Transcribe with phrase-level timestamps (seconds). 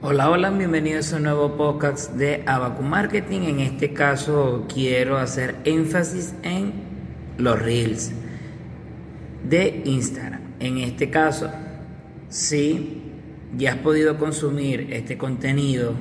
[0.00, 3.40] Hola, hola, bienvenidos a un nuevo podcast de Abacu Marketing.
[3.40, 6.72] En este caso quiero hacer énfasis en
[7.36, 8.12] los reels
[9.42, 10.40] de Instagram.
[10.60, 11.50] En este caso,
[12.28, 13.02] si
[13.56, 15.94] ya has podido consumir este contenido,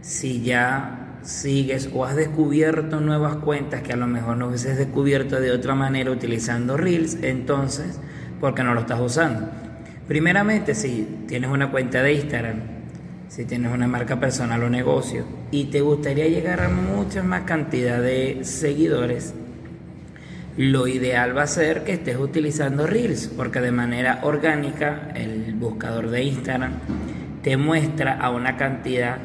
[0.00, 5.40] si ya sigues o has descubierto nuevas cuentas que a lo mejor no hubieses descubierto
[5.40, 7.98] de otra manera utilizando reels, entonces,
[8.38, 9.50] ¿por qué no lo estás usando?
[10.06, 12.77] Primeramente, si tienes una cuenta de Instagram,
[13.28, 18.00] si tienes una marca personal o negocio y te gustaría llegar a mucha más cantidad
[18.00, 19.34] de seguidores,
[20.56, 26.10] lo ideal va a ser que estés utilizando Reels, porque de manera orgánica el buscador
[26.10, 26.72] de Instagram
[27.42, 29.18] te muestra a una cantidad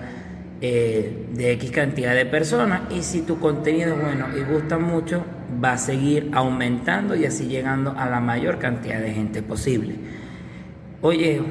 [0.61, 5.25] eh, de X cantidad de personas y si tu contenido es bueno y gusta mucho,
[5.63, 9.95] va a seguir aumentando y así llegando a la mayor cantidad de gente posible.
[11.01, 11.41] Oye,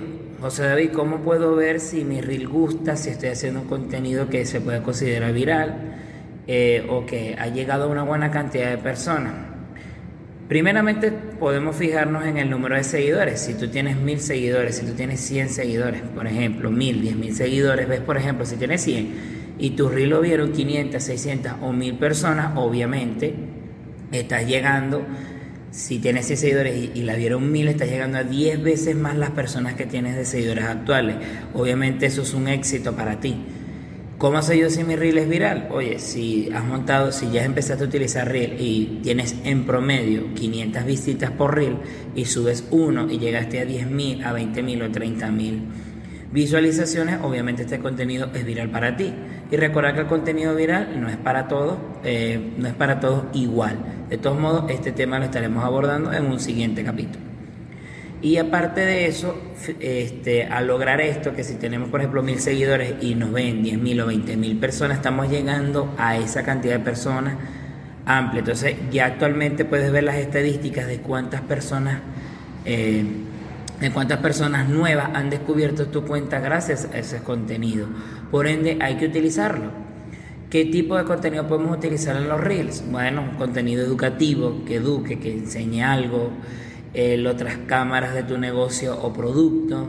[0.43, 4.45] José David, ¿cómo puedo ver si mi reel gusta, si estoy haciendo un contenido que
[4.45, 5.77] se puede considerar viral
[6.49, 9.35] eh, o que ha llegado a una buena cantidad de personas?
[10.49, 13.41] Primeramente podemos fijarnos en el número de seguidores.
[13.41, 17.37] Si tú tienes mil seguidores, si tú tienes 100 seguidores, por ejemplo, mil, diez mil
[17.37, 21.73] seguidores, ves por ejemplo, si tienes 100 y tu reel lo vieron 500, 600 o
[21.73, 23.33] mil personas, obviamente
[24.11, 25.07] estás llegando
[25.73, 29.31] si tienes 100 seguidores y, la vieron 1000, estás llegando a 10 veces más las
[29.31, 31.17] personas que tienes de seguidores actuales.
[31.55, 33.37] Obviamente eso es un éxito para ti.
[34.19, 35.69] ¿Cómo sé yo si mi reel es viral?
[35.73, 40.85] Oye, si has montado, si ya empezaste a utilizar reel y tienes en promedio 500
[40.85, 41.79] visitas por reel
[42.15, 45.61] y subes uno y llegaste a 10.000, a 20.000 o 30.000
[46.33, 49.13] visualizaciones, obviamente este contenido es viral para ti.
[49.51, 53.25] Y recuerda que el contenido viral no es para todos, eh, no es para todos
[53.35, 54.02] igual.
[54.13, 57.25] De todos modos, este tema lo estaremos abordando en un siguiente capítulo.
[58.21, 59.35] Y aparte de eso,
[59.81, 63.79] este, al lograr esto, que si tenemos por ejemplo mil seguidores y nos ven 10
[63.79, 67.37] mil o 20 mil personas, estamos llegando a esa cantidad de personas
[68.05, 68.41] amplia.
[68.41, 72.01] Entonces ya actualmente puedes ver las estadísticas de cuántas personas
[72.67, 73.07] eh,
[73.81, 77.87] de cuántas personas nuevas han descubierto tu cuenta gracias a ese contenido.
[78.31, 79.71] Por ende, hay que utilizarlo.
[80.53, 82.85] ¿Qué tipo de contenido podemos utilizar en los Reels?
[82.91, 86.29] Bueno, contenido educativo, que eduque, que enseñe algo,
[86.93, 89.89] eh, otras cámaras de tu negocio o producto.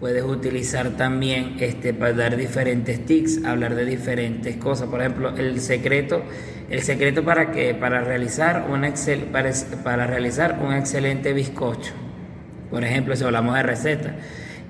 [0.00, 4.88] Puedes utilizar también este, para dar diferentes tips, hablar de diferentes cosas.
[4.88, 6.20] Por ejemplo, el secreto,
[6.68, 9.52] el secreto para que para realizar un excel, para,
[9.84, 11.92] para realizar un excelente bizcocho
[12.72, 14.12] por ejemplo, si hablamos de recetas,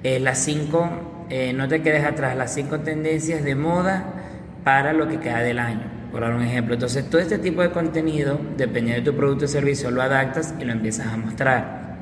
[0.03, 0.91] eh, las cinco,
[1.31, 4.25] eh, no te quedes atrás, las cinco tendencias de moda
[4.66, 6.75] para lo que queda del año, por dar un ejemplo.
[6.75, 10.65] Entonces, todo este tipo de contenido, dependiendo de tu producto o servicio, lo adaptas y
[10.65, 11.99] lo empiezas a mostrar.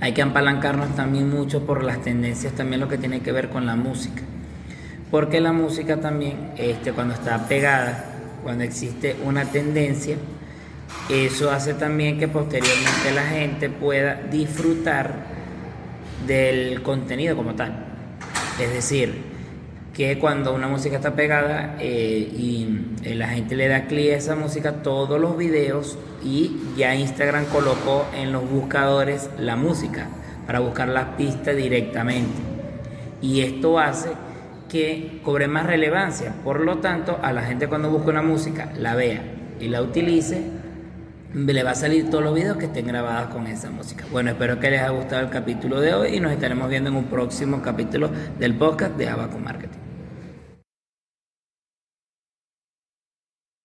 [0.00, 3.66] Hay que apalancarnos también mucho por las tendencias, también lo que tiene que ver con
[3.66, 4.22] la música.
[5.10, 8.06] Porque la música también, este, cuando está pegada,
[8.42, 10.16] cuando existe una tendencia,
[11.10, 15.12] eso hace también que posteriormente la gente pueda disfrutar
[16.26, 17.84] del contenido como tal.
[18.58, 19.31] Es decir,
[19.94, 24.16] que cuando una música está pegada eh, y eh, la gente le da clic a
[24.16, 30.08] esa música, todos los videos y ya Instagram colocó en los buscadores la música
[30.46, 32.32] para buscar las pistas directamente.
[33.20, 34.10] Y esto hace
[34.68, 36.34] que cobre más relevancia.
[36.42, 39.22] Por lo tanto, a la gente cuando busca una música, la vea
[39.60, 40.42] y la utilice,
[41.34, 44.04] le va a salir todos los videos que estén grabados con esa música.
[44.10, 46.96] Bueno, espero que les haya gustado el capítulo de hoy y nos estaremos viendo en
[46.96, 49.81] un próximo capítulo del podcast de Abaco Marketing.